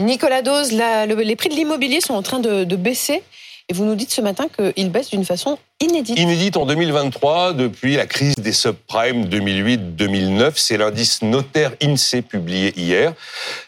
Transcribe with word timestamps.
Nicolas 0.00 0.42
Dose, 0.42 0.72
les 0.72 1.36
prix 1.36 1.48
de 1.48 1.54
l'immobilier 1.54 2.00
sont 2.00 2.14
en 2.14 2.22
train 2.22 2.38
de, 2.38 2.76
baisser. 2.76 3.22
Et 3.68 3.74
vous 3.74 3.84
nous 3.84 3.96
dites 3.96 4.12
ce 4.12 4.20
matin 4.20 4.46
qu'ils 4.48 4.90
baissent 4.90 5.10
d'une 5.10 5.24
façon 5.24 5.58
inédite. 5.80 6.16
Inédite 6.18 6.56
en 6.56 6.66
2023, 6.66 7.54
depuis 7.54 7.96
la 7.96 8.06
crise 8.06 8.36
des 8.36 8.52
subprimes 8.52 9.24
2008-2009. 9.24 10.52
C'est 10.54 10.76
l'indice 10.76 11.22
notaire 11.22 11.72
INSEE 11.82 12.22
publié 12.22 12.72
hier. 12.76 13.14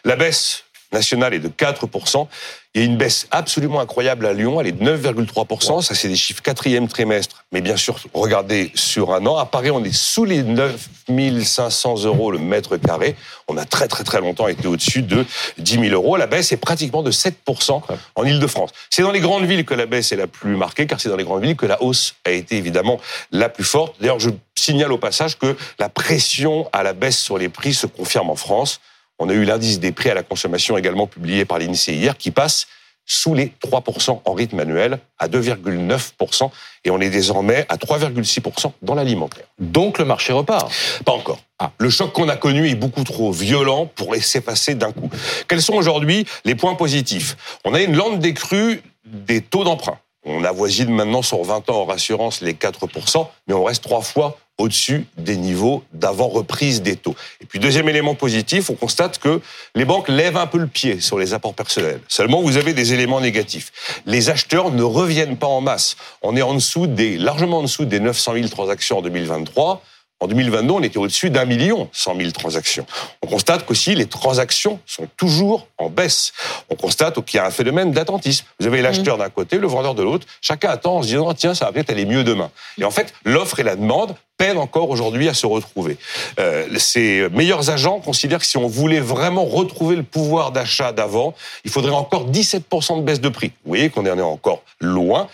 La 0.05 0.15
baisse 0.15 0.63
nationale 0.93 1.33
est 1.33 1.39
de 1.39 1.49
4%. 1.49 2.27
Il 2.75 2.81
y 2.81 2.83
a 2.83 2.85
une 2.85 2.97
baisse 2.97 3.27
absolument 3.31 3.79
incroyable 3.79 4.27
à 4.27 4.33
Lyon, 4.33 4.61
elle 4.61 4.67
est 4.67 4.71
de 4.73 4.83
9,3%. 4.83 5.81
Ça, 5.81 5.95
c'est 5.95 6.07
des 6.07 6.15
chiffres 6.15 6.43
quatrième 6.43 6.87
trimestre. 6.87 7.43
Mais 7.51 7.61
bien 7.61 7.75
sûr, 7.75 7.97
regardez 8.13 8.71
sur 8.75 9.11
un 9.11 9.25
an. 9.25 9.37
À 9.37 9.47
Paris, 9.47 9.71
on 9.71 9.83
est 9.83 9.91
sous 9.91 10.23
les 10.23 10.43
9500 10.43 12.03
euros 12.03 12.29
le 12.29 12.37
mètre 12.37 12.77
carré. 12.77 13.15
On 13.47 13.57
a 13.57 13.65
très, 13.65 13.87
très, 13.87 14.03
très 14.03 14.21
longtemps 14.21 14.47
été 14.47 14.67
au-dessus 14.67 15.01
de 15.01 15.25
10 15.57 15.89
000 15.89 15.95
euros. 15.95 16.15
La 16.15 16.27
baisse 16.27 16.51
est 16.51 16.57
pratiquement 16.57 17.01
de 17.01 17.11
7% 17.11 17.81
en 18.13 18.23
Ile-de-France. 18.23 18.69
C'est 18.91 19.01
dans 19.01 19.11
les 19.11 19.19
grandes 19.19 19.45
villes 19.45 19.65
que 19.65 19.73
la 19.73 19.87
baisse 19.87 20.11
est 20.11 20.17
la 20.17 20.27
plus 20.27 20.55
marquée, 20.55 20.85
car 20.85 21.01
c'est 21.01 21.09
dans 21.09 21.17
les 21.17 21.23
grandes 21.23 21.41
villes 21.41 21.55
que 21.55 21.65
la 21.65 21.81
hausse 21.81 22.13
a 22.23 22.29
été 22.29 22.55
évidemment 22.57 22.99
la 23.31 23.49
plus 23.49 23.63
forte. 23.63 23.95
D'ailleurs, 23.99 24.19
je 24.19 24.29
signale 24.55 24.91
au 24.91 24.99
passage 24.99 25.39
que 25.39 25.57
la 25.79 25.89
pression 25.89 26.69
à 26.71 26.83
la 26.83 26.93
baisse 26.93 27.17
sur 27.17 27.39
les 27.39 27.49
prix 27.49 27.73
se 27.73 27.87
confirme 27.87 28.29
en 28.29 28.35
France. 28.35 28.79
On 29.19 29.29
a 29.29 29.33
eu 29.33 29.43
l'indice 29.43 29.79
des 29.79 29.91
prix 29.91 30.09
à 30.09 30.13
la 30.13 30.23
consommation 30.23 30.77
également 30.77 31.05
publié 31.05 31.45
par 31.45 31.59
l'INSEE 31.59 31.93
hier 31.93 32.17
qui 32.17 32.31
passe 32.31 32.67
sous 33.05 33.33
les 33.33 33.51
3% 33.65 34.21
en 34.23 34.33
rythme 34.33 34.59
annuel 34.59 34.99
à 35.17 35.27
2,9% 35.27 36.51
et 36.85 36.91
on 36.91 37.01
est 37.01 37.09
désormais 37.09 37.65
à 37.67 37.75
3,6% 37.75 38.71
dans 38.83 38.93
l'alimentaire. 38.93 39.45
Donc 39.57 39.97
le 39.97 40.05
marché 40.05 40.31
repart 40.31 40.71
Pas 41.03 41.11
encore. 41.11 41.39
Ah. 41.57 41.71
Le 41.79 41.89
choc 41.89 42.13
qu'on 42.13 42.29
a 42.29 42.37
connu 42.37 42.69
est 42.69 42.75
beaucoup 42.75 43.03
trop 43.03 43.31
violent 43.31 43.87
pour 43.87 44.13
laisser 44.13 44.41
passer 44.41 44.75
d'un 44.75 44.91
coup. 44.91 45.09
Quels 45.47 45.61
sont 45.61 45.73
aujourd'hui 45.73 46.25
les 46.45 46.55
points 46.55 46.75
positifs? 46.75 47.35
On 47.65 47.73
a 47.73 47.81
une 47.81 47.95
lente 47.95 48.19
décrue 48.19 48.81
des 49.05 49.41
taux 49.41 49.63
d'emprunt. 49.63 49.97
On 50.23 50.43
avoisine 50.43 50.91
maintenant 50.91 51.23
sur 51.23 51.43
20 51.43 51.69
ans 51.69 51.81
en 51.81 51.85
rassurance 51.85 52.41
les 52.41 52.53
4%, 52.53 53.27
mais 53.47 53.55
on 53.55 53.63
reste 53.63 53.83
trois 53.83 54.01
fois 54.01 54.37
au-dessus 54.59 55.07
des 55.17 55.37
niveaux 55.37 55.83
d'avant 55.93 56.27
reprise 56.27 56.81
des 56.81 56.95
taux. 56.95 57.15
Et 57.49 57.57
puis 57.57 57.59
deuxième 57.59 57.89
élément 57.89 58.13
positif, 58.13 58.69
on 58.69 58.75
constate 58.75 59.17
que 59.17 59.41
les 59.73 59.83
banques 59.83 60.07
lèvent 60.07 60.37
un 60.37 60.45
peu 60.45 60.59
le 60.59 60.67
pied 60.67 61.01
sur 61.01 61.17
les 61.17 61.33
apports 61.33 61.55
personnels. 61.55 61.99
Seulement, 62.07 62.43
vous 62.43 62.57
avez 62.57 62.73
des 62.73 62.93
éléments 62.93 63.21
négatifs. 63.21 63.71
Les 64.05 64.29
acheteurs 64.29 64.69
ne 64.69 64.83
reviennent 64.83 65.35
pas 65.35 65.47
en 65.47 65.59
masse. 65.59 65.95
On 66.21 66.35
est 66.35 66.43
en 66.43 66.53
dessous 66.53 66.85
des, 66.85 67.17
largement 67.17 67.57
en 67.57 67.63
dessous 67.63 67.85
des 67.85 67.99
900 67.99 68.33
000 68.35 68.47
transactions 68.49 68.99
en 68.99 69.01
2023. 69.01 69.81
En 70.19 70.27
2022, 70.27 70.73
on 70.73 70.83
était 70.83 70.99
au-dessus 70.99 71.31
d'un 71.31 71.45
million 71.45 71.89
cent 71.91 72.13
mille 72.13 72.33
transactions. 72.33 72.85
On 73.23 73.27
constate 73.27 73.65
qu'aussi 73.65 73.95
les 73.95 74.05
transactions 74.05 74.79
sont 74.85 75.07
toujours 75.17 75.67
en 75.79 75.89
baisse. 75.89 76.33
On 76.69 76.75
constate 76.75 77.23
qu'il 77.25 77.37
y 77.37 77.39
a 77.41 77.47
un 77.47 77.51
phénomène 77.51 77.93
d'attentisme. 77.93 78.45
Vous 78.59 78.67
avez 78.67 78.83
l'acheteur 78.83 79.15
mmh. 79.15 79.21
d'un 79.21 79.29
côté, 79.29 79.57
le 79.57 79.67
vendeur 79.67 79.95
de 79.95 80.03
l'autre. 80.03 80.27
Chacun 80.41 80.69
attend 80.69 80.97
en 80.97 81.01
se 81.01 81.07
disant 81.07 81.33
tiens, 81.33 81.55
ça 81.55 81.65
va 81.65 81.71
peut-être 81.71 81.89
aller 81.89 82.05
mieux 82.05 82.23
demain. 82.23 82.51
Et 82.77 82.83
en 82.83 82.91
fait, 82.91 83.11
l'offre 83.23 83.59
et 83.59 83.63
la 83.63 83.75
demande 83.75 84.13
peinent 84.39 84.57
encore 84.57 84.89
aujourd'hui 84.89 85.29
à 85.29 85.35
se 85.35 85.45
retrouver. 85.45 85.97
Euh, 86.39 86.67
ces 86.77 87.27
meilleurs 87.29 87.69
agents 87.69 87.99
considèrent 87.99 88.39
que 88.39 88.45
si 88.45 88.57
on 88.57 88.67
voulait 88.67 89.01
vraiment 89.01 89.45
retrouver 89.45 89.95
le 89.95 90.03
pouvoir 90.03 90.51
d'achat 90.51 90.93
d'avant, 90.93 91.35
il 91.65 91.69
faudrait 91.69 91.91
encore 91.91 92.31
17% 92.31 92.97
de 92.97 93.03
baisse 93.03 93.21
de 93.21 93.29
prix. 93.29 93.51
Vous 93.65 93.69
voyez 93.69 93.89
qu'on 93.89 94.01
en 94.01 94.17
est 94.17 94.21
encore 94.21 94.63
loin. 94.79 95.27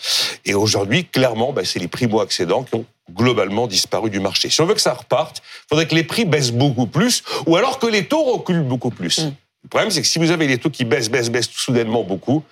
Et 0.43 0.55
aujourd'hui, 0.55 1.05
clairement, 1.05 1.53
bah, 1.53 1.61
c'est 1.63 1.79
les 1.79 1.87
primo-accédants 1.87 2.63
qui 2.63 2.75
ont 2.75 2.85
globalement 3.13 3.67
disparu 3.67 4.09
du 4.09 4.19
marché. 4.19 4.49
Si 4.49 4.59
on 4.61 4.65
veut 4.65 4.73
que 4.73 4.81
ça 4.81 4.93
reparte, 4.93 5.41
il 5.45 5.67
faudrait 5.69 5.87
que 5.87 5.95
les 5.95 6.03
prix 6.03 6.25
baissent 6.25 6.51
beaucoup 6.51 6.87
plus, 6.87 7.23
ou 7.45 7.55
alors 7.55 7.77
que 7.77 7.85
les 7.85 8.07
taux 8.07 8.23
reculent 8.23 8.63
beaucoup 8.63 8.89
plus. 8.89 9.19
Mm. 9.19 9.33
Le 9.63 9.69
problème, 9.69 9.91
c'est 9.91 10.01
que 10.01 10.07
si 10.07 10.19
vous 10.19 10.31
avez 10.31 10.47
les 10.47 10.57
taux 10.57 10.69
qui 10.69 10.85
baissent, 10.85 11.09
baissent, 11.09 11.29
baissent 11.29 11.49
soudainement 11.51 12.03
beaucoup, 12.03 12.43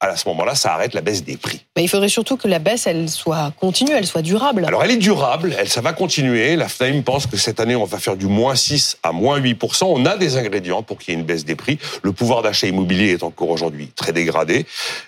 à 0.00 0.16
ce 0.16 0.28
moment-là, 0.28 0.54
ça 0.54 0.72
arrête 0.72 0.94
la 0.94 1.02
baisse 1.02 1.24
des 1.24 1.36
prix. 1.36 1.60
Mais 1.76 1.84
il 1.84 1.88
faudrait 1.88 2.08
surtout 2.08 2.36
que 2.36 2.48
la 2.48 2.58
baisse, 2.58 2.86
elle 2.86 3.10
soit 3.10 3.52
continue, 3.60 3.92
elle 3.92 4.06
soit 4.06 4.22
durable. 4.22 4.64
Alors, 4.64 4.82
elle 4.82 4.90
est 4.92 4.96
durable, 4.96 5.54
elle, 5.58 5.68
ça 5.68 5.82
va 5.82 5.92
continuer. 5.92 6.56
La 6.56 6.68
FNAIM 6.68 7.02
pense 7.02 7.26
que 7.26 7.36
cette 7.36 7.60
année, 7.60 7.76
on 7.76 7.84
va 7.84 7.98
faire 7.98 8.16
du 8.16 8.26
moins 8.26 8.54
6 8.54 8.98
à 9.02 9.12
moins 9.12 9.38
8% 9.38 9.84
On 9.84 10.06
a 10.06 10.16
des 10.16 10.36
ingrédients 10.36 10.82
pour 10.82 10.98
qu'il 10.98 11.12
y 11.12 11.16
ait 11.16 11.20
une 11.20 11.26
baisse 11.26 11.44
des 11.44 11.54
prix. 11.54 11.78
Le 12.02 12.12
pouvoir 12.12 12.42
d'achat 12.42 12.66
immobilier 12.66 13.12
est 13.12 13.22
encore 13.22 13.50
aujourd'hui 13.50 13.92
très 13.94 14.12
dégradé. 14.12 14.64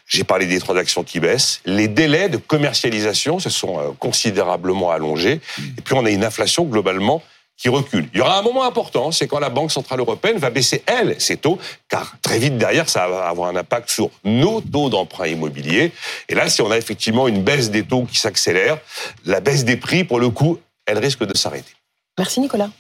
J'ai 0.07 0.25
parlé 0.25 0.47
des 0.47 0.61
transactions 0.61 1.05
qui 1.05 1.21
baissent. 1.21 1.61
Les 1.65 1.89
délais 1.89 2.29
de 2.29 2.37
commercialisation 2.37 3.39
se 3.39 3.51
sont 3.51 3.79
euh, 3.79 3.93
considérablement 3.99 4.91
allongés. 4.91 5.41
Et 5.79 5.81
puis, 5.83 5.95
on 5.95 6.05
a 6.05 6.11
une 6.11 6.25
inflation 6.25 6.65
globalement 6.65 7.23
Il 7.65 8.09
y 8.15 8.21
aura 8.21 8.39
un 8.39 8.43
moment 8.43 8.65
important, 8.65 9.13
c'est 9.13 9.29
quand 9.29 9.39
la 9.39 9.51
Banque 9.51 9.71
Centrale 9.71 10.01
Européenne 10.01 10.39
va 10.39 10.51
baisser, 10.51 10.83
elle, 10.87 11.21
ses 11.21 11.37
taux, 11.37 11.59
car 11.89 12.17
très 12.21 12.39
vite 12.39 12.59
derrière, 12.59 12.89
ça 12.89 13.07
va 13.07 13.29
avoir 13.29 13.49
un 13.49 13.57
impact 13.57 13.91
sur 13.91 14.11
nos 14.25 14.61
taux 14.61 14.89
d'emprunt 14.89 15.29
immobilier. 15.29 15.93
Et 16.29 16.35
là, 16.35 16.49
si 16.49 16.61
on 16.61 16.71
a 16.71 16.77
effectivement 16.77 17.29
une 17.29 17.43
baisse 17.43 17.71
des 17.71 17.85
taux 17.85 18.03
qui 18.05 18.19
s'accélère, 18.19 18.79
la 19.25 19.41
baisse 19.41 19.65
des 19.65 19.77
prix, 19.77 20.05
pour 20.05 20.19
le 20.19 20.31
coup, 20.31 20.59
elle 20.87 20.99
risque 20.99 21.25
de 21.25 21.37
s'arrêter. 21.37 21.73
Merci 22.19 22.41
Nicolas. 22.41 22.71